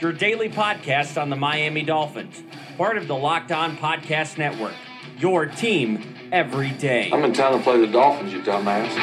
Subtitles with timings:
[0.00, 2.42] your daily podcast on the Miami Dolphins,
[2.76, 4.74] part of the Locked On Podcast Network.
[5.18, 7.10] Your team every day.
[7.12, 8.94] I'm in town to play the Dolphins, you dumbass.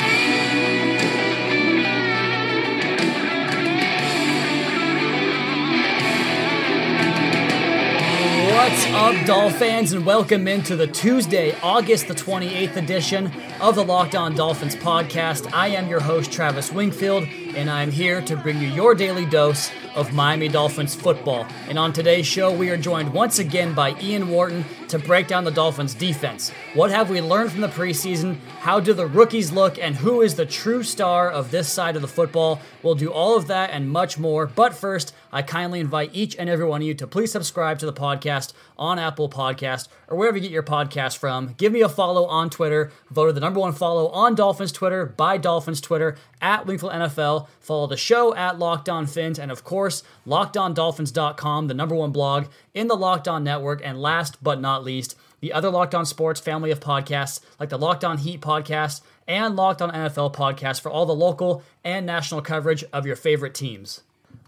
[8.54, 14.16] What's up, Dolphins, and welcome into the Tuesday, August the 28th edition of the Locked
[14.16, 15.52] On Dolphins podcast.
[15.54, 19.72] I am your host, Travis Wingfield, and I'm here to bring you your daily dose
[19.96, 21.48] of Miami Dolphins football.
[21.70, 25.46] And on today's show, we are joined once again by Ian Wharton to break down
[25.46, 26.52] the Dolphins' defense.
[26.74, 28.38] What have we learned from the preseason?
[28.60, 29.80] How do the rookies look?
[29.80, 32.60] And who is the true star of this side of the football?
[32.84, 34.46] We'll do all of that and much more.
[34.46, 37.86] But first, I kindly invite each and every one of you to please subscribe to
[37.86, 41.56] the podcast on Apple Podcast or wherever you get your podcast from.
[41.58, 42.92] Give me a follow on Twitter.
[43.10, 47.48] Voted the number one follow on Dolphins Twitter by Dolphins Twitter at Wingfield NFL.
[47.60, 52.46] Follow the show at Locked On Fins and of course LockedOnDolphins.com, the number one blog
[52.76, 53.82] in the Locked On Network.
[53.84, 57.80] And last but not least, the other Locked On Sports family of podcasts like the
[57.80, 62.42] Locked On Heat podcast and Locked On NFL podcast for all the local and national
[62.42, 64.02] coverage of your favorite teams.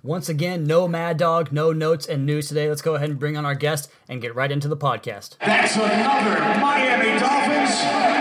[0.04, 2.70] Once again, no Mad Dog, no notes and news today.
[2.70, 5.38] Let's go ahead and bring on our guest and get right into the podcast.
[5.40, 8.17] That's another Miami Dolphins.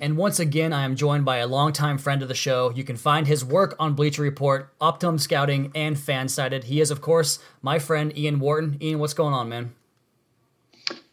[0.00, 2.70] And once again, I am joined by a longtime friend of the show.
[2.70, 6.64] You can find his work on Bleacher Report, Optimum Scouting, and Fansided.
[6.64, 8.78] He is, of course, my friend Ian Wharton.
[8.80, 9.74] Ian, what's going on, man?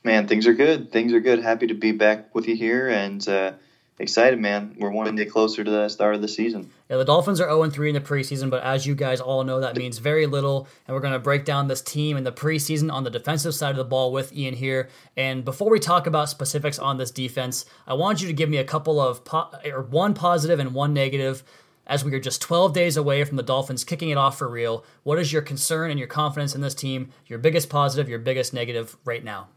[0.04, 0.92] Man, things are good.
[0.92, 1.40] Things are good.
[1.40, 3.54] Happy to be back with you here and uh,
[4.00, 4.76] excited, man.
[4.78, 6.72] We're one day closer to the start of the season.
[6.90, 9.60] Yeah, the Dolphins are 0 3 in the preseason, but as you guys all know,
[9.60, 10.68] that means very little.
[10.88, 13.72] And we're going to break down this team in the preseason on the defensive side
[13.72, 14.90] of the ball with Ian here.
[15.16, 18.58] And before we talk about specifics on this defense, I want you to give me
[18.58, 21.44] a couple of, po- or one positive and one negative
[21.88, 24.84] as we are just 12 days away from the Dolphins kicking it off for real.
[25.04, 27.12] What is your concern and your confidence in this team?
[27.28, 29.50] Your biggest positive, your biggest negative right now?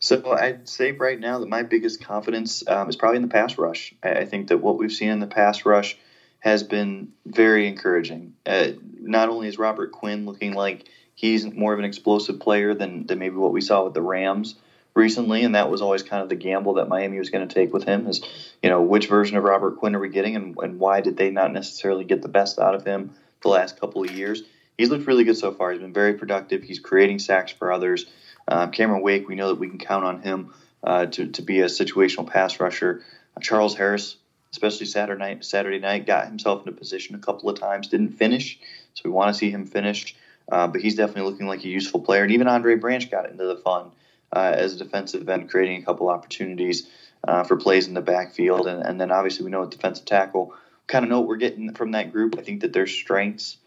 [0.00, 3.58] So I'd say right now that my biggest confidence um, is probably in the pass
[3.58, 3.94] rush.
[4.02, 5.96] I, think that what we've seen in the pass rush
[6.40, 8.34] has been very encouraging.
[8.46, 8.68] Uh,
[9.00, 13.18] not only is Robert Quinn looking like he's more of an explosive player than, than
[13.18, 14.54] maybe what we saw with the Rams
[14.94, 17.72] recently, and that was always kind of the gamble that Miami was going to take
[17.72, 18.20] with him is,
[18.62, 21.30] you know, which version of Robert Quinn are we getting and, and why did they
[21.30, 24.42] not necessarily get the best out of him the last couple of years?
[24.78, 25.72] He's looked really good so far.
[25.72, 26.62] He's been very productive.
[26.62, 28.06] He's creating sacks for others.
[28.46, 31.60] Um, Cameron Wake, we know that we can count on him uh, to, to be
[31.60, 33.02] a situational pass rusher.
[33.36, 34.16] Uh, Charles Harris,
[34.52, 38.58] especially Saturday night, Saturday night, got himself into position a couple of times, didn't finish,
[38.94, 40.14] so we want to see him finish.
[40.50, 42.22] Uh, but he's definitely looking like a useful player.
[42.22, 43.90] And even Andre Branch got into the fun
[44.34, 46.88] uh, as a defensive end, creating a couple opportunities
[47.26, 48.66] uh, for plays in the backfield.
[48.66, 50.54] And, and then obviously we know at defensive tackle,
[50.86, 52.36] kind of know what we're getting from that group.
[52.38, 53.58] I think that their strengths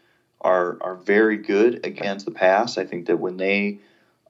[0.42, 2.76] are are very good against the pass.
[2.76, 3.78] I think that when they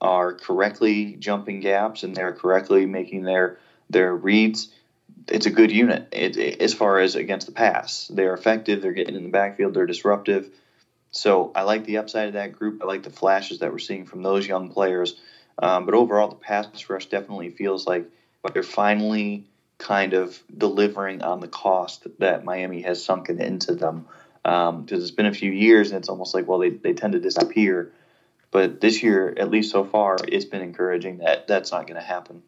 [0.01, 3.59] are correctly jumping gaps and they're correctly making their
[3.91, 4.69] their reads,
[5.29, 8.09] it's a good unit it, it, as far as against the pass.
[8.09, 8.83] They're effective.
[8.83, 9.75] They're getting in the backfield.
[9.75, 10.51] They're disruptive.
[11.11, 12.83] So I like the upside of that group.
[12.83, 15.17] I like the flashes that we're seeing from those young players.
[15.59, 18.07] Um, but overall, the pass rush definitely feels like
[18.53, 19.45] they're finally
[19.79, 24.07] kind of delivering on the cost that Miami has sunken into them.
[24.43, 27.13] Because um, it's been a few years and it's almost like, well, they, they tend
[27.13, 27.93] to disappear
[28.53, 32.07] but this year, at least so far, it's been encouraging that that's not going to
[32.07, 32.43] happen.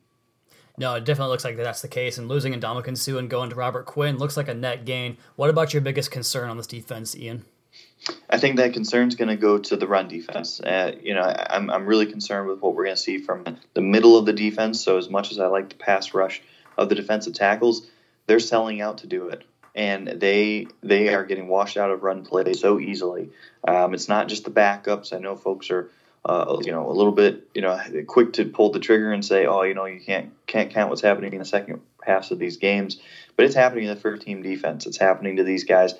[0.76, 2.18] No, it definitely looks like that's the case.
[2.18, 5.16] And losing Ndamukong Suh and going to Robert Quinn looks like a net gain.
[5.36, 7.46] What about your biggest concern on this defense, Ian?
[8.28, 10.60] I think that concern is going to go to the run defense.
[10.60, 13.80] Uh, you know, I'm, I'm really concerned with what we're going to see from the
[13.80, 14.82] middle of the defense.
[14.84, 16.42] So, as much as I like the pass rush
[16.76, 17.86] of the defensive tackles,
[18.26, 22.24] they're selling out to do it and they they are getting washed out of run
[22.24, 23.30] play so easily.
[23.66, 25.12] Um, it's not just the backups.
[25.12, 25.90] I know folks are
[26.24, 29.46] uh, you know a little bit you know quick to pull the trigger and say,
[29.46, 32.58] oh, you know, you can't can't count what's happening in the second halves of these
[32.58, 33.00] games,
[33.36, 34.86] but it's happening in the first team defense.
[34.86, 35.94] It's happening to these guys.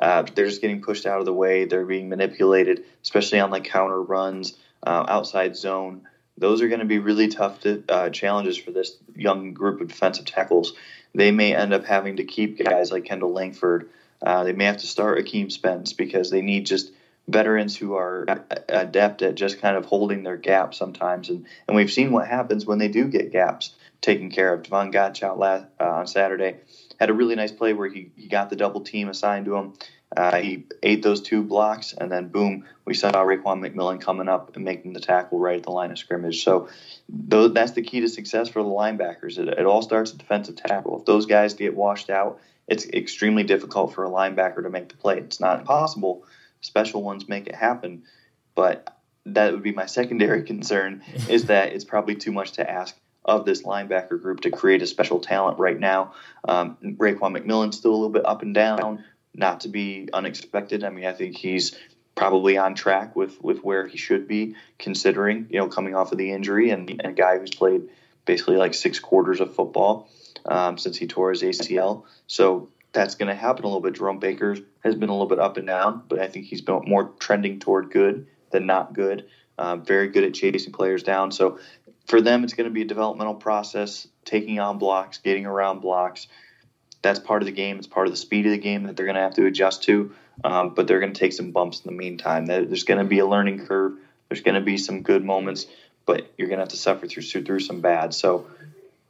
[0.00, 1.64] Uh, they're just getting pushed out of the way.
[1.64, 6.02] They're being manipulated, especially on like counter runs, uh, outside zone.
[6.38, 9.88] Those are going to be really tough to, uh, challenges for this young group of
[9.88, 10.72] defensive tackles
[11.14, 13.90] they may end up having to keep guys like Kendall Langford.
[14.22, 16.92] Uh, they may have to start Akeem Spence because they need just
[17.28, 18.26] veterans who are
[18.68, 21.28] adept at just kind of holding their gap sometimes.
[21.28, 24.62] And, and we've seen what happens when they do get gaps taken care of.
[24.62, 26.56] Davon Godchaux last, uh, on Saturday
[26.98, 29.72] had a really nice play where he, he got the double team assigned to him.
[30.16, 34.56] Uh, he ate those two blocks, and then boom, we saw Raekwon McMillan coming up
[34.56, 36.42] and making the tackle right at the line of scrimmage.
[36.42, 36.68] So
[37.08, 39.38] those, that's the key to success for the linebackers.
[39.38, 40.98] It, it all starts at defensive tackle.
[40.98, 44.96] If those guys get washed out, it's extremely difficult for a linebacker to make the
[44.96, 45.18] play.
[45.18, 46.24] It's not impossible.
[46.60, 48.02] Special ones make it happen,
[48.54, 48.96] but
[49.26, 53.44] that would be my secondary concern is that it's probably too much to ask of
[53.44, 56.14] this linebacker group to create a special talent right now.
[56.48, 59.04] Um, Raekwon McMillan's still a little bit up and down,
[59.34, 60.84] not to be unexpected.
[60.84, 61.76] I mean, I think he's
[62.14, 66.18] probably on track with, with where he should be, considering, you know, coming off of
[66.18, 67.88] the injury and, and a guy who's played
[68.26, 70.10] basically like six quarters of football
[70.44, 72.04] um, since he tore his ACL.
[72.26, 73.94] So that's going to happen a little bit.
[73.94, 76.82] Jerome Baker has been a little bit up and down, but I think he's been
[76.86, 79.26] more trending toward good than not good.
[79.56, 81.30] Uh, very good at chasing players down.
[81.32, 81.58] So
[82.06, 86.26] for them, it's going to be a developmental process, taking on blocks, getting around blocks.
[87.02, 87.78] That's part of the game.
[87.78, 89.84] It's part of the speed of the game that they're going to have to adjust
[89.84, 90.12] to.
[90.42, 92.46] Um, but they're going to take some bumps in the meantime.
[92.46, 93.98] There's going to be a learning curve.
[94.28, 95.66] There's going to be some good moments,
[96.06, 98.14] but you're going to have to suffer through through some bad.
[98.14, 98.46] So,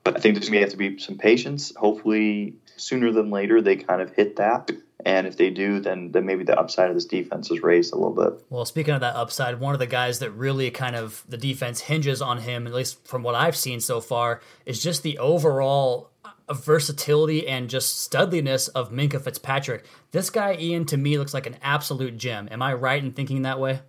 [0.03, 1.73] but I think there's going to have to be some patience.
[1.77, 4.71] Hopefully, sooner than later, they kind of hit that.
[5.05, 7.97] And if they do, then then maybe the upside of this defense is raised a
[7.97, 8.45] little bit.
[8.51, 11.81] Well, speaking of that upside, one of the guys that really kind of the defense
[11.81, 16.11] hinges on him, at least from what I've seen so far, is just the overall
[16.55, 19.85] versatility and just studliness of Minkah Fitzpatrick.
[20.11, 22.49] This guy, Ian, to me looks like an absolute gem.
[22.51, 23.81] Am I right in thinking that way?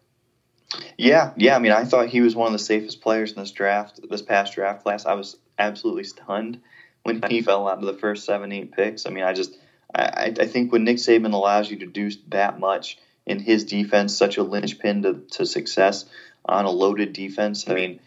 [0.97, 1.55] Yeah, yeah.
[1.55, 4.21] I mean, I thought he was one of the safest players in this draft, this
[4.21, 5.05] past draft class.
[5.05, 6.61] I was absolutely stunned
[7.03, 9.05] when he fell out of the first seven, eight picks.
[9.05, 9.57] I mean, I just
[9.93, 14.17] I, I think when Nick Saban allows you to do that much in his defense,
[14.17, 16.05] such a linchpin to, to success
[16.45, 17.99] on a loaded defense, I mean,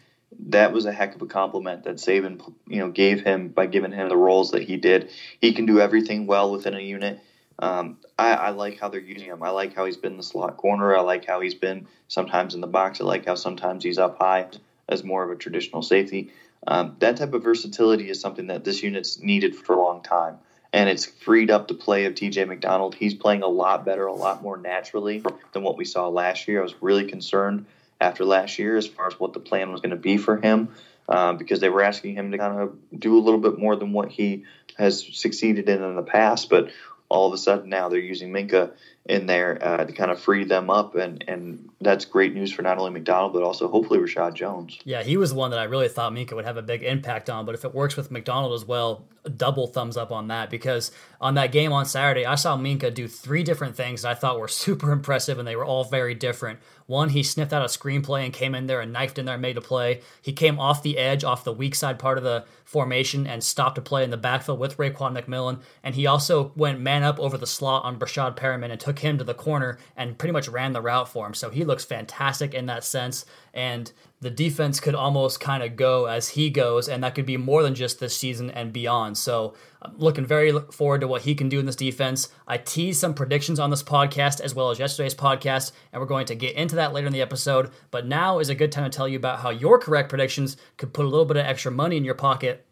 [0.47, 3.91] that was a heck of a compliment that Saban, you know, gave him by giving
[3.91, 5.11] him the roles that he did.
[5.39, 7.19] He can do everything well within a unit.
[7.57, 9.41] Um, I, I, like how they're using him.
[9.41, 10.95] I like how he's been in the slot corner.
[10.95, 12.99] I like how he's been sometimes in the box.
[12.99, 14.47] I like how sometimes he's up high
[14.89, 16.31] as more of a traditional safety.
[16.67, 20.37] Um, that type of versatility is something that this unit's needed for a long time
[20.75, 22.95] and it's freed up the play of TJ McDonald.
[22.95, 25.23] He's playing a lot better, a lot more naturally
[25.53, 26.59] than what we saw last year.
[26.59, 27.65] I was really concerned
[27.99, 30.69] after last year as far as what the plan was going to be for him
[31.07, 33.93] uh, because they were asking him to kind of do a little bit more than
[33.93, 34.43] what he
[34.77, 36.49] has succeeded in in the past.
[36.49, 36.69] But
[37.09, 38.71] all of a sudden now they're using Minkah
[39.07, 42.63] in there uh, to kind of free them up, and and that's great news for
[42.63, 44.79] not only McDonald but also hopefully Reshad Jones.
[44.83, 47.29] Yeah, he was the one that I really thought Minkah would have a big impact
[47.29, 47.45] on.
[47.45, 49.05] But if it works with McDonald as well,
[49.37, 50.91] double thumbs up on that because
[51.21, 54.39] on that game on Saturday, I saw Minkah do three different things that I thought
[54.39, 56.59] were super impressive, and they were all very different.
[56.87, 59.41] One, he sniffed out a screenplay and came in there and knifed in there and
[59.41, 60.01] made a play.
[60.21, 63.77] He came off the edge, off the weak side part of the formation, and stopped
[63.79, 65.61] a play in the backfield with Raekwon McMillan.
[65.83, 69.17] And he also went man up over the slot on Breshad Perriman and took him
[69.17, 71.33] to the corner and pretty much ran the route for him.
[71.33, 73.25] So he looks fantastic in that sense.
[73.53, 77.37] And the defense could almost kind of go as he goes, and that could be
[77.37, 79.17] more than just this season and beyond.
[79.17, 82.29] So I'm looking very forward to what he can do in this defense.
[82.47, 86.25] I teased some predictions on this podcast as well as yesterday's podcast, and we're going
[86.27, 87.71] to get into that later in the episode.
[87.91, 90.93] But now is a good time to tell you about how your correct predictions could
[90.93, 92.65] put a little bit of extra money in your pocket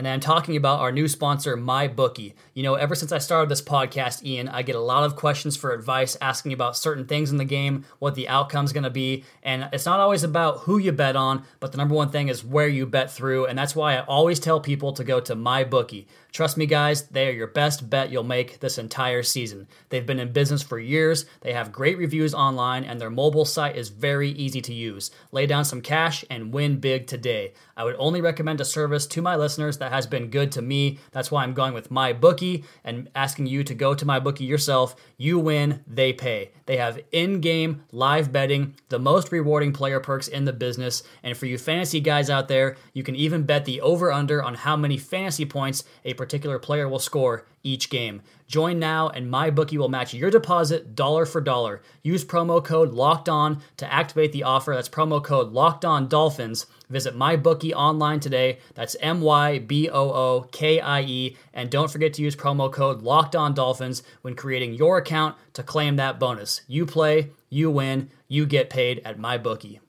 [0.00, 2.32] and I'm talking about our new sponsor, MyBookie.
[2.54, 5.58] You know, ever since I started this podcast, Ian, I get a lot of questions
[5.58, 9.24] for advice asking about certain things in the game, what the outcome's going to be.
[9.42, 12.42] And it's not always about who you bet on, but the number one thing is
[12.42, 13.44] where you bet through.
[13.44, 16.06] And that's why I always tell people to go to MyBookie.
[16.32, 19.66] Trust me, guys, they are your best bet you'll make this entire season.
[19.88, 23.76] They've been in business for years, they have great reviews online, and their mobile site
[23.76, 25.10] is very easy to use.
[25.32, 27.52] Lay down some cash and win big today.
[27.76, 30.98] I would only recommend a service to my listeners that has been good to me.
[31.12, 34.94] That's why I'm going with MyBookie and asking you to go to MyBookie yourself.
[35.16, 36.50] You win, they pay.
[36.66, 41.02] They have in game live betting, the most rewarding player perks in the business.
[41.22, 44.54] And for you fantasy guys out there, you can even bet the over under on
[44.54, 48.20] how many fantasy points a particular player will score each game.
[48.46, 51.80] Join now and MyBookie will match your deposit dollar for dollar.
[52.02, 54.74] Use promo code LOCKED ON to activate the offer.
[54.74, 56.66] That's promo code LOCKED ON Dolphins.
[56.90, 58.58] Visit MyBookie online today.
[58.74, 61.36] That's M Y B O O K I E.
[61.54, 65.62] And don't forget to use promo code LOCKED ON Dolphins when creating your account to
[65.62, 66.60] claim that bonus.
[66.68, 69.80] You play, you win, you get paid at MyBookie.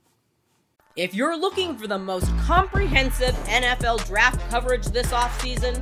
[0.96, 5.82] If you're looking for the most comprehensive NFL draft coverage this offseason,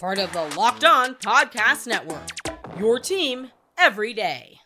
[0.00, 2.30] Part of the Locked On Podcast Network.
[2.78, 4.58] Your team every day.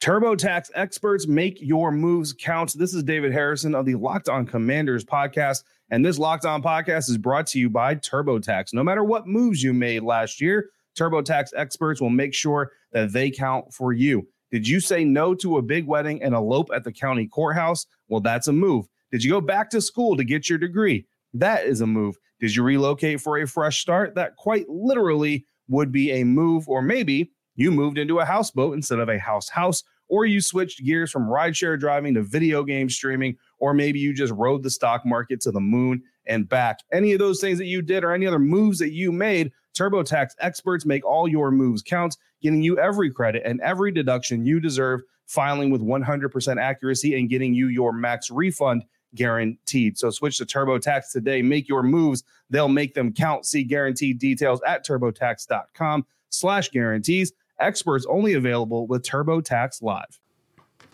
[0.00, 2.76] TurboTax experts make your moves count.
[2.76, 5.62] This is David Harrison of the Locked On Commanders podcast.
[5.92, 8.74] And this Locked On podcast is brought to you by TurboTax.
[8.74, 13.30] No matter what moves you made last year, TurboTax experts will make sure that they
[13.30, 14.26] count for you.
[14.50, 17.86] Did you say no to a big wedding and elope at the county courthouse?
[18.08, 18.88] Well, that's a move.
[19.12, 21.06] Did you go back to school to get your degree?
[21.34, 22.16] That is a move.
[22.42, 24.16] Did you relocate for a fresh start?
[24.16, 26.68] That quite literally would be a move.
[26.68, 30.84] Or maybe you moved into a houseboat instead of a house house or you switched
[30.84, 35.06] gears from rideshare driving to video game streaming, or maybe you just rode the stock
[35.06, 36.80] market to the moon and back.
[36.92, 40.32] Any of those things that you did or any other moves that you made, TurboTax
[40.40, 45.00] experts make all your moves count, getting you every credit and every deduction you deserve,
[45.26, 48.84] filing with 100% accuracy and getting you your max refund
[49.14, 49.98] guaranteed.
[49.98, 51.42] So switch to TurboTax today.
[51.42, 52.24] Make your moves.
[52.50, 53.46] They'll make them count.
[53.46, 57.32] See guaranteed details at turbotax.com slash guarantees.
[57.60, 60.21] Experts only available with TurboTax Live.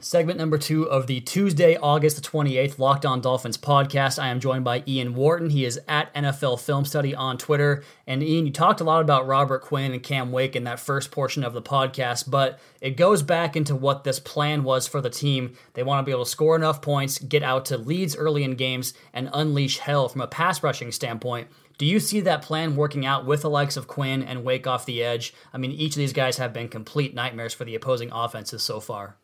[0.00, 4.16] Segment number two of the Tuesday, August the 28th Locked On Dolphins podcast.
[4.22, 5.50] I am joined by Ian Wharton.
[5.50, 7.82] He is at NFL Film Study on Twitter.
[8.06, 11.10] And Ian, you talked a lot about Robert Quinn and Cam Wake in that first
[11.10, 15.10] portion of the podcast, but it goes back into what this plan was for the
[15.10, 15.54] team.
[15.74, 18.54] They want to be able to score enough points, get out to leads early in
[18.54, 21.48] games, and unleash hell from a pass rushing standpoint.
[21.76, 24.86] Do you see that plan working out with the likes of Quinn and Wake off
[24.86, 25.34] the edge?
[25.52, 28.78] I mean, each of these guys have been complete nightmares for the opposing offenses so
[28.78, 29.16] far.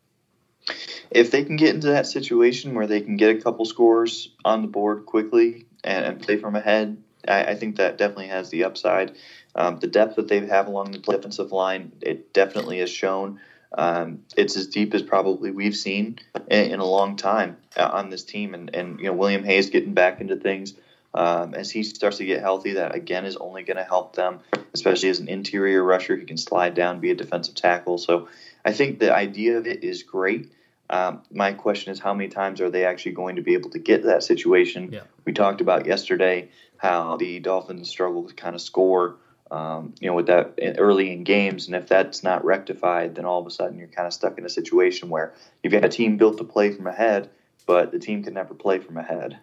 [1.10, 4.62] If they can get into that situation where they can get a couple scores on
[4.62, 6.96] the board quickly and, and play from ahead,
[7.28, 9.14] I, I, think that definitely has the upside.
[9.54, 13.40] Um, the depth that they have along the defensive line, it definitely has shown.
[13.76, 16.18] Um, it's as deep as probably we've seen
[16.48, 19.70] in, in a long time uh, on this team, and, and you know William Hayes
[19.70, 20.74] getting back into things
[21.14, 22.74] um, as he starts to get healthy.
[22.74, 24.40] That again is only going to help them,
[24.74, 26.16] especially as an interior rusher.
[26.16, 27.98] He can slide down, be a defensive tackle.
[27.98, 28.28] So
[28.64, 30.52] I think the idea of it is great.
[30.90, 33.78] Um, my question is, how many times are they actually going to be able to
[33.78, 34.90] get to that situation?
[34.92, 35.00] Yeah.
[35.24, 39.16] We talked about yesterday how the Dolphins struggle to kind of score,
[39.50, 43.40] um, you know, with that early in games, and if that's not rectified, then all
[43.40, 46.18] of a sudden you're kind of stuck in a situation where you've got a team
[46.18, 47.30] built to play from ahead,
[47.66, 49.38] but the team can never play from ahead.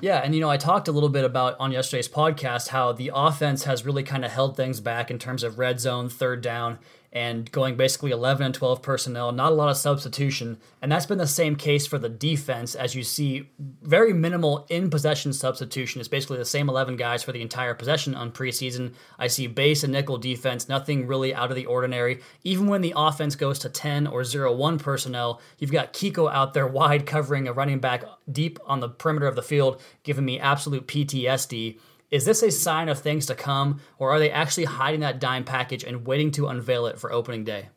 [0.00, 3.10] Yeah, and you know, I talked a little bit about on yesterday's podcast how the
[3.14, 6.78] offense has really kind of held things back in terms of red zone, third down,
[7.16, 10.58] and going basically 11 and 12 personnel, not a lot of substitution.
[10.82, 13.48] And that's been the same case for the defense, as you see
[13.80, 15.98] very minimal in possession substitution.
[15.98, 18.92] It's basically the same 11 guys for the entire possession on preseason.
[19.18, 22.20] I see base and nickel defense, nothing really out of the ordinary.
[22.44, 26.52] Even when the offense goes to 10 or 0 1 personnel, you've got Kiko out
[26.52, 30.38] there wide covering a running back deep on the perimeter of the field, giving me
[30.38, 31.78] absolute PTSD.
[32.10, 35.44] Is this a sign of things to come, or are they actually hiding that dime
[35.44, 37.68] package and waiting to unveil it for opening day?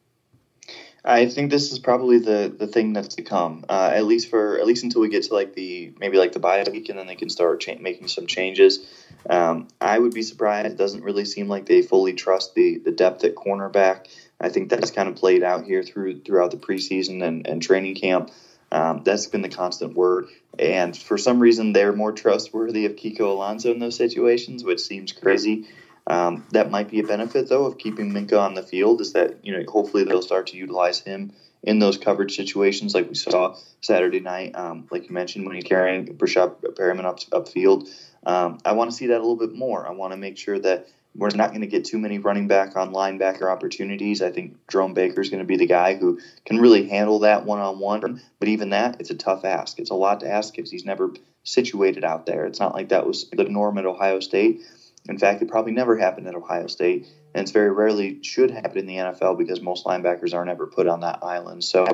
[1.04, 3.66] I think this is probably the the thing that's to come.
[3.70, 6.40] Uh, at least for at least until we get to like the maybe like the
[6.40, 8.88] bye week, and then they can start cha- making some changes.
[9.30, 10.68] Um, I would be surprised.
[10.68, 14.08] It doesn't really seem like they fully trust the the depth at cornerback.
[14.42, 17.96] I think that's kind of played out here through throughout the preseason and, and training
[17.96, 18.32] camp.
[18.72, 20.28] Um, that's been the constant word.
[20.60, 25.14] And for some reason, they're more trustworthy of Kiko Alonso in those situations, which seems
[25.14, 25.68] crazy.
[26.06, 29.46] Um, that might be a benefit, though, of keeping Minkah on the field, is that,
[29.46, 31.32] you know, hopefully they'll start to utilize him
[31.64, 35.62] in those coverage situations like we saw Saturday night, um, like you mentioned, when you're
[35.62, 37.90] carrying Breshad Perriman up upfield.
[38.26, 39.88] Um, I want to see that a little bit more.
[39.88, 42.76] I want to make sure that we're not going to get too many running back
[42.76, 44.22] on linebacker opportunities.
[44.22, 47.46] I think Jerome Baker is going to be the guy who can really handle that
[47.46, 48.22] one on one.
[48.40, 49.80] But even that, it's a tough ask.
[49.80, 51.14] It's a lot to ask because he's never
[51.44, 52.46] situated out there.
[52.46, 54.62] It's not like that was the norm at Ohio State.
[55.08, 58.78] In fact, it probably never happened at Ohio State, and it's very rarely should happen
[58.78, 61.64] in the NFL because most linebackers aren't ever put on that island.
[61.64, 61.88] So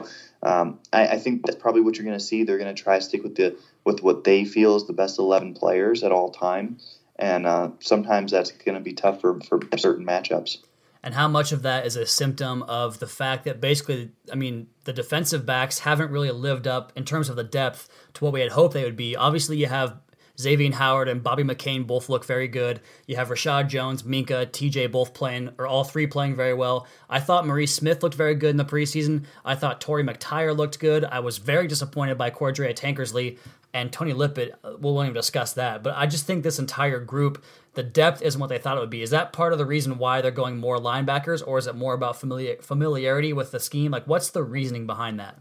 [0.43, 2.43] um, I, I, think that's probably what you're going to see.
[2.43, 5.19] They're going to try to stick with the with what they feel is the best
[5.19, 6.77] 11 players at all time
[7.17, 10.57] and uh, sometimes that's going to be tough for, for certain matchups.
[11.05, 14.67] And how much of that is a symptom of the fact that basically, I mean,
[14.85, 18.41] the defensive backs haven't really lived up in terms of the depth to what we
[18.41, 19.15] had hoped they would be.
[19.15, 19.99] Obviously, you have
[20.39, 22.81] Xavier Howard and Bobby McCain both look very good.
[23.07, 26.87] You have Reshad Jones, Minkah, TJ both playing, or all three playing very well.
[27.09, 29.25] I thought Maurice Smith looked very good in the preseason.
[29.45, 31.05] I thought Torry McTyer looked good.
[31.05, 33.37] I was very disappointed by Cordrea Tankersley
[33.75, 34.55] and Tony Lippett.
[34.63, 35.83] Uh, we won't even discuss that.
[35.83, 38.89] But I just think this entire group, the depth isn't what they thought it would
[38.89, 39.01] be.
[39.01, 41.93] Is that part of the reason why they're going more linebackers, or is it more
[41.93, 43.91] about familiar, familiarity with the scheme?
[43.91, 45.37] Like, what's the reasoning behind that?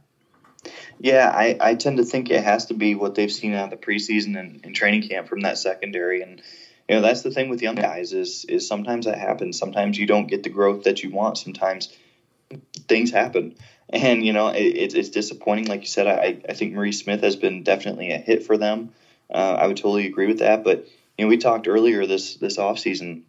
[0.98, 3.78] Yeah, I, I tend to think it has to be what they've seen out of
[3.78, 6.22] the preseason and, and training camp from that secondary.
[6.22, 6.42] And
[6.88, 9.58] you know that's the thing with young guys is is sometimes that happens.
[9.58, 11.38] Sometimes you don't get the growth that you want.
[11.38, 11.94] Sometimes
[12.88, 13.56] things happen,
[13.88, 15.66] and you know it, it's it's disappointing.
[15.66, 18.90] Like you said, I I think Maurice Smith has been definitely a hit for them.
[19.30, 20.64] Uh, I would totally agree with that.
[20.64, 20.86] But
[21.18, 23.24] you know we talked earlier this this off season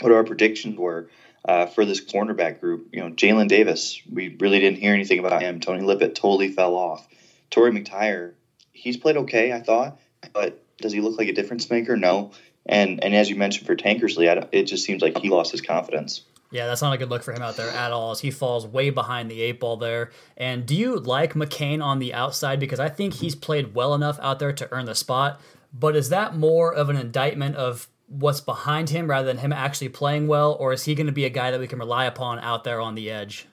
[0.00, 1.08] what our predictions were
[1.44, 2.88] uh, for this cornerback group.
[2.92, 5.60] You know, Jalen Davis, we really didn't hear anything about him.
[5.60, 7.06] Tony Lippett totally fell off.
[7.50, 8.32] Torry McTyer,
[8.72, 9.98] he's played okay, I thought,
[10.32, 11.96] but does he look like a difference maker?
[11.96, 12.32] No.
[12.66, 16.22] And and as you mentioned for Tankersley, it just seems like he lost his confidence.
[16.56, 18.12] Yeah, that's not a good look for him out there at all.
[18.12, 20.10] As he falls way behind the eight ball there.
[20.38, 22.58] And do you like McCain on the outside?
[22.58, 25.38] Because I think he's played well enough out there to earn the spot.
[25.74, 29.90] But is that more of an indictment of what's behind him rather than him actually
[29.90, 32.38] playing well, or is he going to be a guy that we can rely upon
[32.38, 33.46] out there on the edge?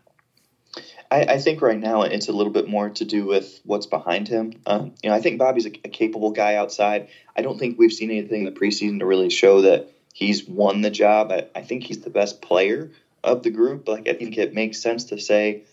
[1.12, 4.30] I, I think right now it's a little bit more to do with what's behind
[4.30, 4.54] him.
[4.66, 7.10] Um, you know, I think Bobby's a, a, capable guy outside.
[7.36, 10.82] I don't think we've seen anything in the preseason to really show that he's won
[10.82, 11.32] the job.
[11.32, 12.92] I, I think he's the best player
[13.24, 13.88] of the group.
[13.88, 15.64] Like I think it makes sense to say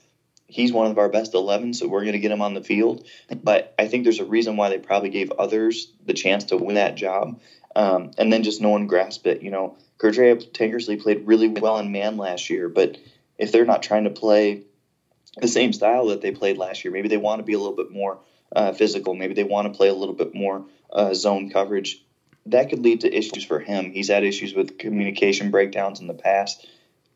[0.48, 3.06] he's one of our best 11, so we're going to get him on the field.
[3.42, 6.74] But I think there's a reason why they probably gave others the chance to win
[6.74, 7.40] that job.
[7.76, 9.42] Um, and then just no one grasped it.
[9.42, 12.98] You know, Cordrea Tankersley played really well in man last year, but
[13.38, 14.64] if they're not trying to play
[15.40, 17.76] the same style that they played last year, maybe they want to be a little
[17.76, 18.18] bit more
[18.54, 22.02] uh, physical, maybe they want to play a little bit more uh, zone coverage.
[22.50, 23.92] That could lead to issues for him.
[23.92, 26.66] He's had issues with communication breakdowns in the past.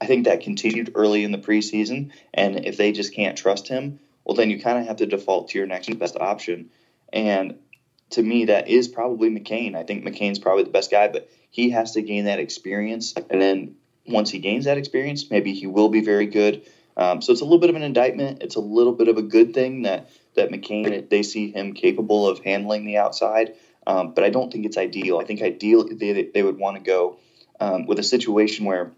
[0.00, 4.00] I think that continued early in the preseason, and if they just can't trust him,
[4.24, 6.70] well, then you kind of have to default to your next best option.
[7.12, 7.58] And
[8.10, 9.74] to me, that is probably McCain.
[9.74, 13.14] I think McCain's probably the best guy, but he has to gain that experience.
[13.30, 16.66] And then once he gains that experience, maybe he will be very good.
[16.96, 18.42] Um, so it's a little bit of an indictment.
[18.42, 22.28] It's a little bit of a good thing that that McCain they see him capable
[22.28, 23.54] of handling the outside.
[23.86, 25.18] Um, but I don't think it's ideal.
[25.18, 27.18] I think ideal they, they would want to go
[27.60, 28.92] um, with a situation where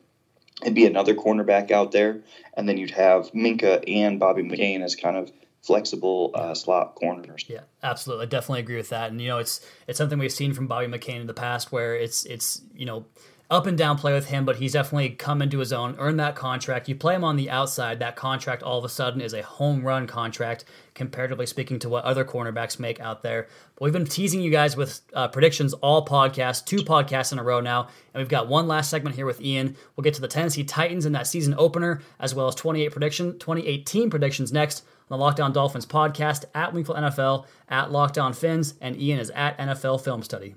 [0.63, 2.21] it'd be another cornerback out there,
[2.55, 5.31] and then you'd have Minkah and Bobby McCain as kind of
[5.63, 7.45] flexible uh, slot corners.
[7.49, 8.27] Yeah, absolutely.
[8.27, 9.11] I definitely agree with that.
[9.11, 11.97] And you know, it's it's something we've seen from Bobby McCain in the past, where
[11.97, 13.05] it's it's you know
[13.49, 16.35] up and down play with him, but he's definitely come into his own, earned that
[16.35, 16.89] contract.
[16.89, 19.85] You play him on the outside, that contract all of a sudden is a home
[19.85, 23.47] run contract, comparatively speaking to what other cornerbacks make out there.
[23.75, 27.45] But we've been teasing you guys with uh, predictions all podcasts, two podcasts in a
[27.45, 29.77] row now, and we've got one last segment here with Ian.
[29.95, 33.39] We'll get to the Tennessee Titans in that season opener, as well as 28 prediction,
[33.39, 38.33] 2018 predictions next on the Locked On Dolphins podcast at Wingfield NFL, at Locked On
[38.33, 40.57] Fins, and Ian is at NFL Film Study.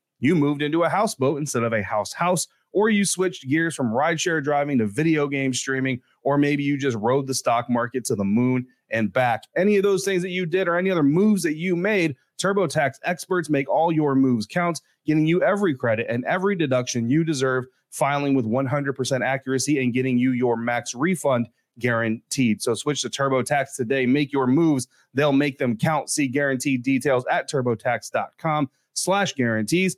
[0.21, 3.91] you moved into a houseboat instead of a house house, or you switched gears from
[3.91, 8.15] rideshare driving to video game streaming, or maybe you just rode the stock market to
[8.15, 9.43] the moon and back.
[9.57, 12.95] Any of those things that you did or any other moves that you made, TurboTax
[13.03, 17.65] experts make all your moves count, getting you every credit and every deduction you deserve,
[17.89, 21.47] filing with 100% accuracy and getting you your max refund
[21.79, 22.61] guaranteed.
[22.61, 24.05] So switch to TurboTax today.
[24.05, 24.87] Make your moves.
[25.13, 26.09] They'll make them count.
[26.09, 29.97] See guaranteed details at turbotax.com slash guarantees.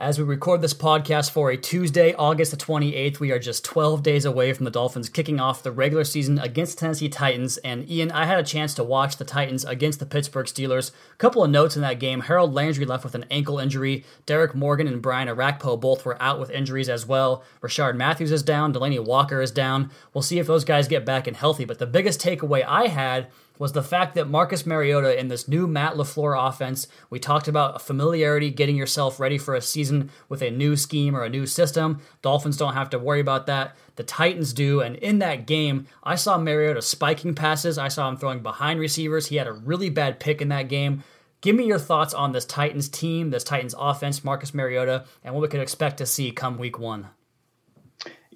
[0.00, 4.00] As we record this podcast for a Tuesday, August the 28th, we are just 12
[4.00, 7.56] days away from the Dolphins kicking off the regular season against Tennessee Titans.
[7.58, 10.92] And Ian, I had a chance to watch the Titans against the Pittsburgh Steelers.
[11.14, 14.04] A couple of notes in that game Harold Landry left with an ankle injury.
[14.24, 17.42] Derrick Morgan and Brian Orakpo both were out with injuries as well.
[17.60, 18.72] Rishard Matthews is down.
[18.72, 19.90] Delanie Walker is down.
[20.14, 21.64] We'll see if those guys get back and healthy.
[21.64, 25.66] But the biggest takeaway I had was the fact that Marcus Mariota in this new
[25.66, 30.50] Matt LaFleur offense, we talked about familiarity, getting yourself ready for a season with a
[30.50, 32.00] new scheme or a new system.
[32.22, 33.76] Dolphins don't have to worry about that.
[33.96, 34.80] The Titans do.
[34.80, 37.78] And in that game, I saw Mariota spiking passes.
[37.78, 39.26] I saw him throwing behind receivers.
[39.26, 41.02] He had a really bad pick in that game.
[41.40, 45.42] Give me your thoughts on this Titans team, this Titans offense, Marcus Mariota, and what
[45.42, 47.08] we could expect to see come week one.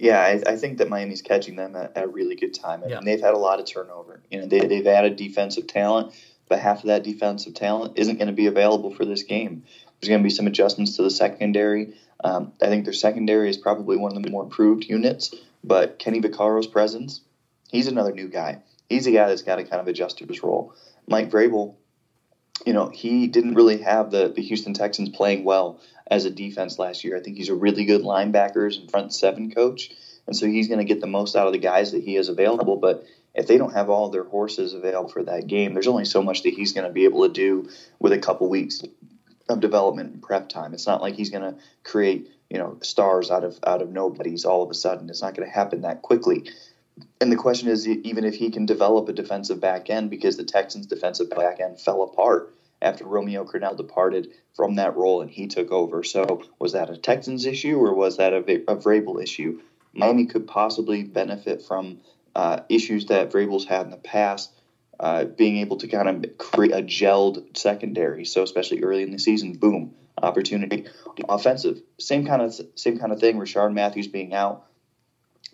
[0.03, 2.83] Yeah, I, I, think that Miami's catching them at, at a really good time.
[2.85, 2.99] Yeah.
[3.05, 4.21] they've had a lot of turnover.
[4.33, 6.13] You know, they, they've added defensive talent,
[6.49, 9.63] but half of that defensive talent isn't going to be available for this game.
[10.01, 11.95] There's going to be some adjustments to the secondary.
[12.25, 16.19] Um, I think their secondary is probably one of the more improved units, but Kenny
[16.19, 17.21] Vaccaro's presence,
[17.71, 18.59] he's another new guy.
[18.89, 20.75] He's a guy that's got to kind of adjust to his role.
[21.07, 21.77] Mike Vrabel,
[22.67, 26.79] you know, he didn't really have the, the Houston Texans playing well as a defense
[26.79, 27.17] last year.
[27.17, 29.91] I think he's a really good linebackers and front seven coach,
[30.27, 32.29] and so he's going to get the most out of the guys that he has
[32.29, 32.77] available.
[32.77, 36.23] But if they don't have all their horses available for that game, there's only so
[36.23, 38.83] much that he's going to be able to do with a couple weeks
[39.49, 40.75] of development and prep time.
[40.75, 44.45] It's not like he's going to create you know stars out of out of nobodies
[44.45, 45.09] all of a sudden.
[45.09, 46.51] It's not going to happen that quickly.
[47.21, 50.45] And the question is, even if he can develop a defensive back end, because the
[50.45, 55.47] Texans' defensive back end fell apart after Romeo Crennel departed from that role and he
[55.47, 56.03] took over.
[56.03, 59.61] So was that a Texans issue or was that a, a Vrabel issue?
[59.95, 62.01] Miami could possibly benefit from
[62.35, 64.53] uh, issues that Vrabel's had in the past,
[64.99, 68.25] uh, being able to kind of create a gelled secondary.
[68.25, 70.87] So especially early in the season, boom, opportunity.
[71.29, 73.37] Offensive, same kind of same kind of thing.
[73.37, 74.67] Rishard Matthews being out,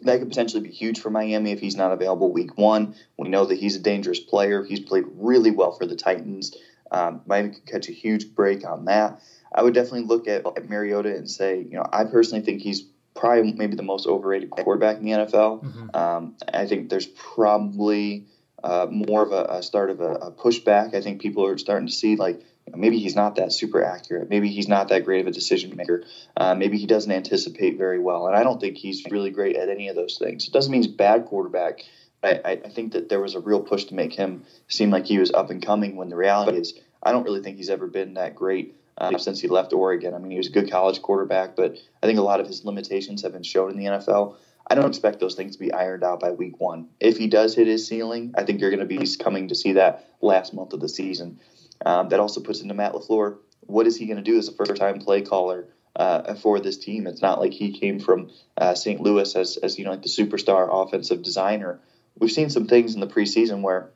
[0.03, 2.95] that could potentially be huge for Miami if he's not available week one.
[3.17, 4.65] We know that he's a dangerous player.
[4.65, 6.57] He's played really well for the Titans.
[6.91, 9.21] Um, Miami could catch a huge break on that.
[9.53, 12.83] I would definitely look at, at Mariota and say, you know, I personally think he's
[13.15, 15.65] probably maybe the most overrated quarterback in the NFL.
[15.65, 15.97] Mm-hmm.
[15.97, 18.27] Um, I think there's probably
[18.63, 20.95] uh, more of a, a start of a, a, pushback.
[20.95, 22.43] I think people are starting to see like
[22.75, 24.29] maybe he's not that super accurate.
[24.29, 26.05] Maybe he's not that great of a decision maker.
[26.37, 28.27] Uh, maybe he doesn't anticipate very well.
[28.27, 30.47] And I don't think he's really great at any of those things.
[30.47, 31.85] It doesn't mean he's bad quarterback.
[32.23, 35.19] I, I think that there was a real push to make him seem like he
[35.19, 38.15] was up and coming when the reality is I don't really think he's ever been
[38.15, 40.15] that great uh, since he left Oregon.
[40.15, 42.65] I mean, he was a good college quarterback, but I think a lot of his
[42.65, 44.37] limitations have been shown in the NFL.
[44.71, 46.89] I don't expect those things to be ironed out by week one.
[47.01, 49.73] If he does hit his ceiling, I think you're going to be coming to see
[49.73, 51.39] that last month of the season.
[51.85, 53.39] Um, that also puts into Matt LaFleur.
[53.61, 56.77] What is he going to do as a first time play caller uh, for this
[56.77, 57.07] team?
[57.07, 59.01] It's not like he came from uh, St.
[59.01, 61.81] Louis as, as, you know, like the superstar offensive designer
[62.19, 63.91] we've seen some things in the preseason where,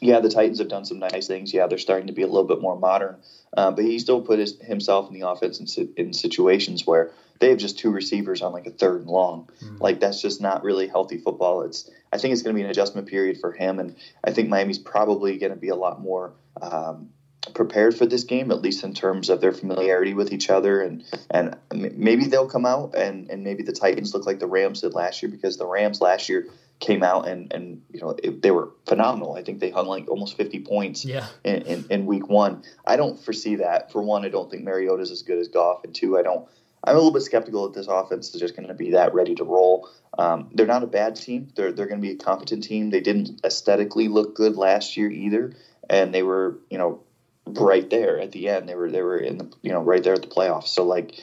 [0.00, 1.52] yeah, the Titans have done some nice things.
[1.52, 3.16] Yeah, they're starting to be a little bit more modern,
[3.56, 7.50] uh, but he still put his, himself in the offense in, in, situations where they
[7.50, 9.48] have just two receivers on like a third and long.
[9.62, 9.76] Mm-hmm.
[9.78, 11.62] Like that's just not really healthy football.
[11.62, 14.48] It's I think it's going to be an adjustment period for him, and I think
[14.48, 16.32] Miami's probably going to be a lot more.
[16.60, 17.10] Um,
[17.54, 21.04] prepared for this game, at least in terms of their familiarity with each other, and
[21.30, 24.94] and maybe they'll come out and and maybe the Titans look like the Rams did
[24.94, 26.48] last year because the Rams last year
[26.80, 29.36] came out and and you know it, they were phenomenal.
[29.36, 31.26] I think they hung like almost 50 points yeah.
[31.44, 32.62] in, in, in, week one.
[32.86, 33.92] I don't foresee that.
[33.92, 36.48] For one, I don't think Mariota's as good as Goff, and two, I don't.
[36.84, 39.34] I'm a little bit skeptical that this offense is just going to be that ready
[39.34, 39.88] to roll.
[40.18, 41.48] Um, they're not a bad team.
[41.54, 42.90] They're they're going to be a competent team.
[42.90, 45.54] They didn't aesthetically look good last year either,
[45.88, 47.02] and they were you know
[47.46, 48.68] right there at the end.
[48.68, 50.68] They were they were in the you know right there at the playoffs.
[50.68, 51.20] So like,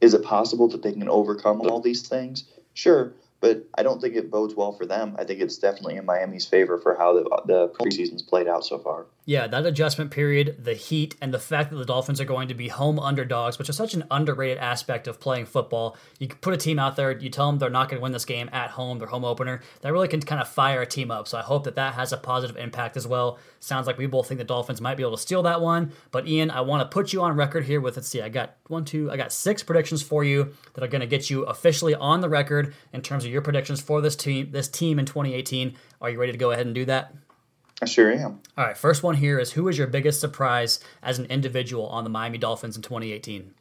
[0.00, 2.44] is it possible that they can overcome all these things?
[2.74, 5.14] Sure, but I don't think it bodes well for them.
[5.18, 8.78] I think it's definitely in Miami's favor for how the, the preseason's played out so
[8.78, 9.06] far.
[9.28, 12.54] Yeah, that adjustment period, the heat, and the fact that the Dolphins are going to
[12.54, 15.98] be home underdogs, which is such an underrated aspect of playing football.
[16.18, 18.24] You put a team out there, you tell them they're not going to win this
[18.24, 19.60] game at home, their home opener.
[19.82, 21.28] That really can kind of fire a team up.
[21.28, 23.38] So I hope that that has a positive impact as well.
[23.60, 25.92] Sounds like we both think the Dolphins might be able to steal that one.
[26.10, 28.56] But Ian, I want to put you on record here with let's see, I got
[28.68, 31.94] one, two, I got six predictions for you that are going to get you officially
[31.94, 35.74] on the record in terms of your predictions for this team, this team in 2018.
[36.00, 37.12] Are you ready to go ahead and do that?
[37.80, 38.40] I sure am.
[38.56, 42.04] All right, first one here is who was your biggest surprise as an individual on
[42.04, 43.54] the Miami Dolphins in 2018?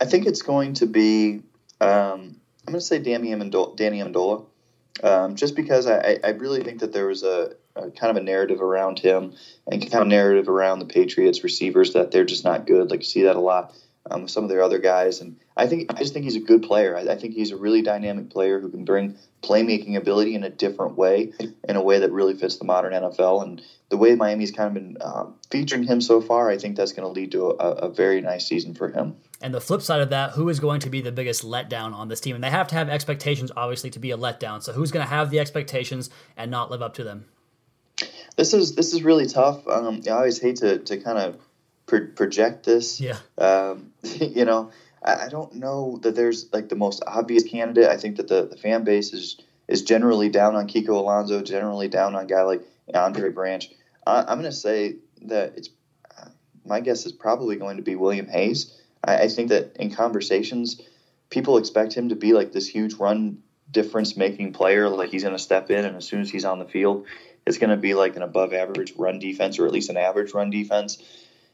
[0.00, 1.42] I think it's going to be,
[1.80, 4.46] um, I'm going to say Danny Amendola, Danny Amendola
[5.02, 8.24] um, just because I, I really think that there was a, a, kind of a
[8.24, 9.34] narrative around him
[9.70, 12.90] and kind of narrative around the Patriots receivers that they're just not good.
[12.90, 13.74] Like you see that a lot
[14.10, 15.20] um, with some of their other guys.
[15.20, 16.96] And I think I just think he's a good player.
[16.96, 20.50] I, I, think he's a really dynamic player who can bring playmaking ability in a
[20.50, 21.32] different way,
[21.68, 23.42] in a way that really fits the modern NFL.
[23.42, 26.92] And the way Miami's kind of been um, featuring him so far, I think that's
[26.92, 29.16] going to lead to a, a very nice season for him.
[29.42, 32.08] And the flip side of that, who is going to be the biggest letdown on
[32.08, 32.34] this team?
[32.34, 34.62] And they have to have expectations, obviously, to be a letdown.
[34.62, 37.26] So who's going to have the expectations and not live up to them?
[38.36, 39.66] This is this is really tough.
[39.66, 41.36] Um, I always hate to, to kind of
[41.86, 43.00] pro- project this.
[43.00, 43.18] Yeah.
[43.36, 43.89] Um,
[44.20, 44.70] you know,
[45.02, 47.88] I, I, don't know that there's like the most obvious candidate.
[47.88, 51.88] I think that the, the fan base is is generally down on Kiko Alonso, generally
[51.88, 53.70] down on a guy like Andre Branch.
[54.06, 55.70] I, am going to say that it's
[56.64, 58.74] my guess is probably going to be William Hayes.
[59.04, 60.80] I, I think that in conversations,
[61.28, 64.88] people expect him to be like this huge run difference making player.
[64.88, 67.06] Like he's going to step in, and as soon as he's on the field,
[67.46, 70.32] it's going to be like an above average run defense or at least an average
[70.32, 71.02] run defense.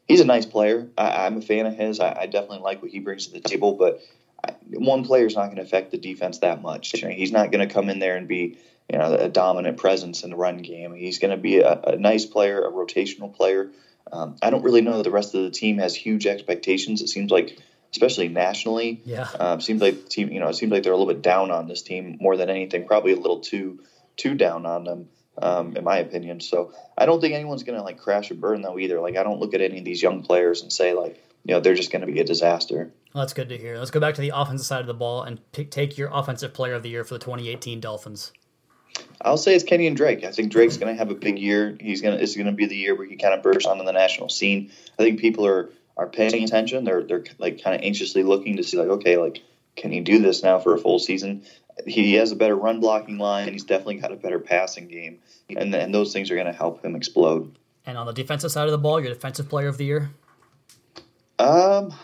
[0.07, 0.89] He's a nice player.
[0.97, 1.99] I, am a fan of his.
[2.01, 4.03] I, I, definitely like what he brings to the table, but
[4.45, 6.93] I, one player is not going to affect the defense that much.
[6.93, 8.59] He's not going to come in there and be
[8.91, 10.95] you know a dominant presence in the run game.
[10.95, 13.71] He's going to be a, a, nice player, a rotational player.
[14.13, 17.03] Um, I don't really know that the rest of the team has huge expectations.
[17.03, 17.59] It seems like,
[17.91, 20.31] especially nationally, yeah, um, seems like the team.
[20.31, 22.49] You know, it seems like they're a little bit down on this team more than
[22.49, 22.87] anything.
[22.87, 23.81] Probably a little too
[24.17, 25.09] too down on them
[25.41, 26.41] um, in my opinion.
[26.41, 29.01] So I don't think anyone's going to like crash or burn though either.
[29.01, 31.61] Like I don't look at any of these young players and say like you know
[31.61, 32.93] they're just going to be a disaster.
[33.15, 33.79] Well, that's good to hear.
[33.79, 36.53] Let's go back to the offensive side of the ball and pick, take your offensive
[36.53, 38.33] player of the year for the 2018 Dolphins.
[39.21, 40.25] I'll say it's Kenyan Drake.
[40.25, 41.77] I think Drake's going to have a big year.
[41.81, 43.85] He's going to it's going to be the year where he kind of bursts onto
[43.85, 44.71] the national scene.
[44.99, 46.85] I think people are are paying attention.
[46.85, 49.43] They're they're like kind of anxiously looking to see like okay like
[49.77, 51.45] can he do this now for a full season?
[51.85, 53.45] He has a better run blocking line.
[53.45, 55.19] And he's definitely got a better passing game,
[55.51, 57.59] and and those things are going to help him explode.
[57.85, 60.11] And on the defensive side of the ball, your defensive player of the year.
[61.39, 61.95] Um,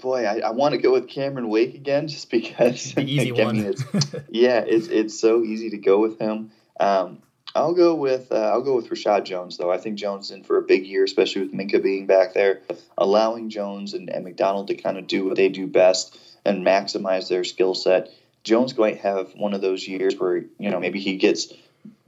[0.00, 2.92] boy, I, I want to go with Cameron Wake again, just because.
[2.94, 3.56] The easy like, one.
[3.56, 6.50] I mean, it's, yeah, it's it's so easy to go with him.
[6.78, 7.22] Um,
[7.54, 9.70] I'll go with uh, I'll go with Reshad Jones though.
[9.70, 12.60] I think Jones is in for a big year, especially with Minkah being back there,
[12.98, 17.28] allowing Jones and, and McDonald to kind of do what they do best and maximize
[17.28, 18.10] their skill set.
[18.46, 21.52] Jones might have one of those years where you know maybe he gets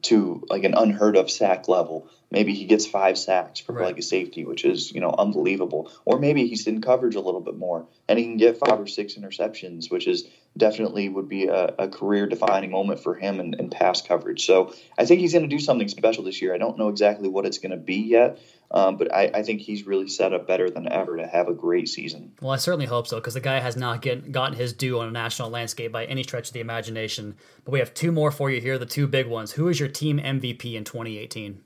[0.03, 2.09] to like an unheard of sack level.
[2.31, 3.87] Maybe he gets five sacks for right.
[3.87, 5.90] like a safety, which is you know unbelievable.
[6.05, 8.87] Or maybe he's in coverage a little bit more, and he can get five or
[8.87, 13.55] six interceptions, which is definitely would be a, a career defining moment for him in,
[13.55, 14.44] in pass coverage.
[14.44, 16.55] So I think he's going to do something special this year.
[16.55, 18.40] I don't know exactly what it's going to be yet,
[18.71, 21.55] um, but I, I, think he's really set up better than ever to have a
[21.55, 22.33] great season.
[22.42, 25.09] Well, I certainly hope so because the guy has not get, gotten his due on
[25.09, 27.37] a national landscape by any stretch of the imagination.
[27.64, 29.53] But we have two more for you here, the two big ones.
[29.53, 31.62] Who is your team MVP in 2018?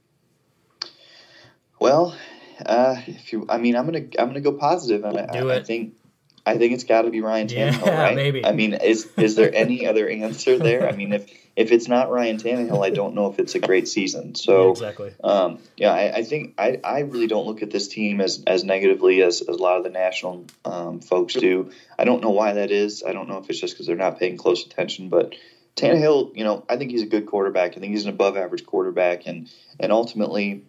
[1.80, 2.16] Well,
[2.64, 5.56] uh, if you, I mean, I'm gonna I'm gonna go positive, and I.
[5.56, 5.94] I think
[6.44, 8.16] I think it's got to be Ryan Tannehill, yeah, right?
[8.16, 8.44] Maybe.
[8.44, 10.88] I mean, is is there any other answer there?
[10.88, 13.88] I mean, if if it's not Ryan Tannehill, I don't know if it's a great
[13.88, 14.34] season.
[14.42, 15.14] So yeah, exactly.
[15.22, 18.64] Um, yeah, I, I, think I, I really don't look at this team as as
[18.64, 21.70] negatively as, as a lot of the national um, folks do.
[21.96, 23.04] I don't know why that is.
[23.06, 25.34] I don't know if it's just because they're not paying close attention, but.
[25.74, 27.78] Tannehill, you know, I think he's a good quarterback.
[27.78, 29.48] I think he's an above average quarterback, and
[29.80, 30.66] and ultimately,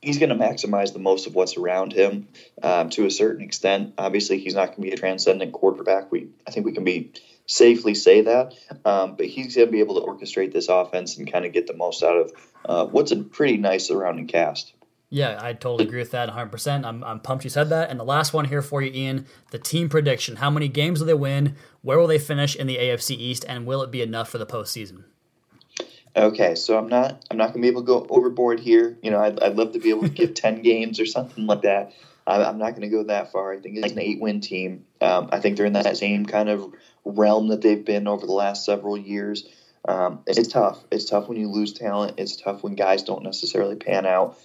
[0.00, 2.28] he's going to maximize the most of what's around him
[2.62, 3.94] um, to a certain extent.
[3.98, 6.10] Obviously, he's not going to be a transcendent quarterback.
[6.10, 7.12] We I think we can be
[7.46, 11.30] safely say that, um, but he's going to be able to orchestrate this offense and
[11.30, 12.32] kind of get the most out of
[12.64, 14.72] uh, what's a pretty nice surrounding cast.
[15.10, 16.84] Yeah, I totally agree with that 100%.
[16.84, 17.88] I'm, I'm pumped you said that.
[17.88, 20.36] And the last one here for you, Ian the team prediction.
[20.36, 21.56] How many games will they win?
[21.80, 23.46] Where will they finish in the AFC East?
[23.48, 25.04] And will it be enough for the postseason?
[26.18, 28.98] Okay, so I'm not I'm not gonna be able to go overboard here.
[29.02, 31.62] You know, I'd, I'd love to be able to give ten games or something like
[31.62, 31.92] that.
[32.26, 33.52] I, I'm not gonna go that far.
[33.52, 34.84] I think it's an eight win team.
[35.00, 38.32] Um, I think they're in that same kind of realm that they've been over the
[38.32, 39.48] last several years.
[39.86, 40.82] Um, it's tough.
[40.90, 42.14] It's tough when you lose talent.
[42.18, 44.38] It's tough when guys don't necessarily pan out.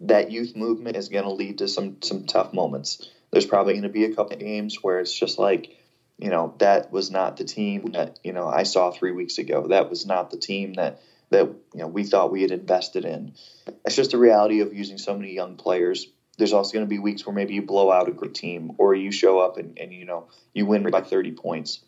[0.00, 3.08] That youth movement is going to lead to some some tough moments.
[3.30, 5.76] There's probably going to be a couple of games where it's just like,
[6.18, 9.68] you know, that was not the team that you know I saw three weeks ago.
[9.68, 11.00] That was not the team that
[11.30, 13.34] that you know we thought we had invested in.
[13.84, 16.06] It's just the reality of using so many young players.
[16.36, 18.94] There's also going to be weeks where maybe you blow out a good team, or
[18.94, 21.80] you show up and, and you know you win by 30 points.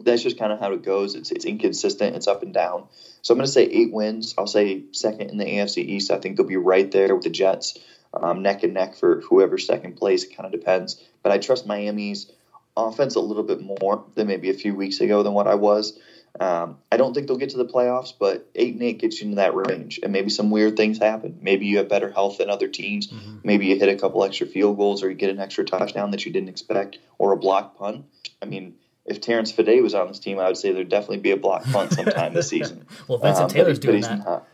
[0.00, 1.14] That's just kind of how it goes.
[1.14, 2.16] It's it's inconsistent.
[2.16, 2.88] It's up and down.
[3.22, 4.34] So I'm going to say eight wins.
[4.36, 6.10] I'll say second in the AFC East.
[6.10, 7.78] I think they'll be right there with the Jets,
[8.14, 10.24] um, neck and neck for whoever's second place.
[10.24, 11.02] It kind of depends.
[11.22, 12.30] But I trust Miami's
[12.78, 15.98] offense a little bit more than maybe a few weeks ago than what I was.
[16.40, 19.24] Um, I don't think they'll get to the playoffs, but eight and eight gets you
[19.24, 21.38] into that range, and maybe some weird things happen.
[21.42, 23.08] Maybe you have better health than other teams.
[23.08, 23.38] Mm-hmm.
[23.42, 26.24] Maybe you hit a couple extra field goals, or you get an extra touchdown that
[26.24, 28.04] you didn't expect, or a block punt.
[28.40, 31.32] I mean, if Terrence Fede was on this team, I would say there'd definitely be
[31.32, 32.86] a block punt sometime this season.
[33.08, 34.44] well, Vincent um, Taylor's doing that.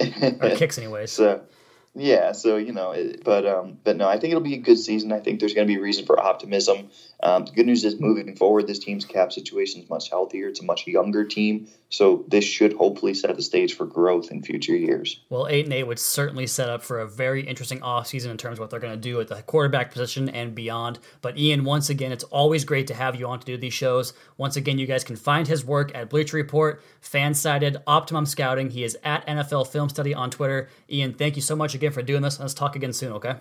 [0.00, 1.12] or kicks anyways.
[1.12, 1.42] So
[1.94, 5.12] yeah, so you know, but um, but no, I think it'll be a good season.
[5.12, 6.88] I think there's going to be reason for optimism.
[7.22, 10.48] Um, the good news is moving forward, this team's cap situation is much healthier.
[10.48, 14.42] It's a much younger team, so this should hopefully set the stage for growth in
[14.42, 15.20] future years.
[15.28, 18.54] Well, eight and eight would certainly set up for a very interesting offseason in terms
[18.54, 20.98] of what they're going to do at the quarterback position and beyond.
[21.20, 24.14] But Ian, once again, it's always great to have you on to do these shows.
[24.38, 28.70] Once again, you guys can find his work at Bleacher Report, Fansided, Optimum Scouting.
[28.70, 30.70] He is at NFL Film Study on Twitter.
[30.90, 32.38] Ian, thank you so much again for doing this.
[32.38, 33.36] Let's talk again soon, okay?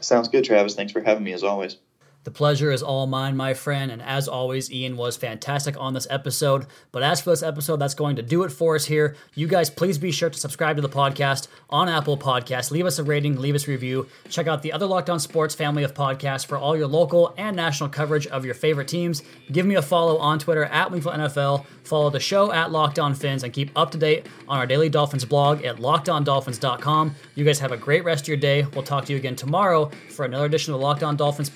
[0.00, 0.74] Sounds good, Travis.
[0.74, 1.76] Thanks for having me as always.
[2.24, 3.90] The pleasure is all mine, my friend.
[3.90, 6.66] And as always, Ian was fantastic on this episode.
[6.92, 9.16] But as for this episode, that's going to do it for us here.
[9.34, 12.70] You guys, please be sure to subscribe to the podcast on Apple Podcasts.
[12.70, 14.08] Leave us a rating, leave us a review.
[14.28, 17.56] Check out the other Locked On Sports family of podcasts for all your local and
[17.56, 19.22] national coverage of your favorite teams.
[19.50, 21.64] Give me a follow on Twitter at Wingfield NFL.
[21.84, 24.90] Follow the show at Locked On Fins and keep up to date on our Daily
[24.90, 27.14] Dolphins blog at lockedondolphins.com.
[27.34, 28.66] You guys have a great rest of your day.
[28.74, 31.48] We'll talk to you again tomorrow for another edition of the Locked On Dolphins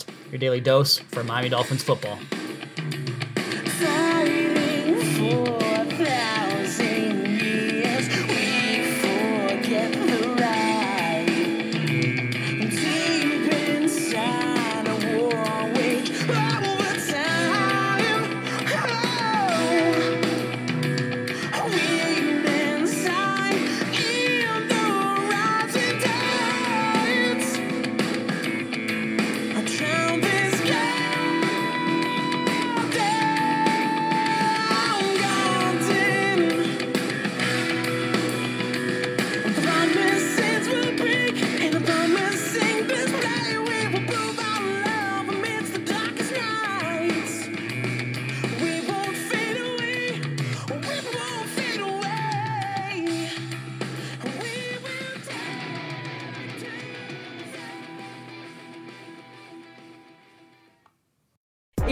[0.00, 2.18] podcast your daily dose for Miami Dolphins football.